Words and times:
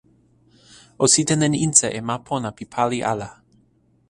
o 1.03 1.05
sitelen 1.13 1.53
insa 1.65 1.87
e 1.97 1.99
ma 2.07 2.15
pona 2.27 2.49
pi 2.57 2.65
pali 2.73 2.99
ala. 3.13 3.29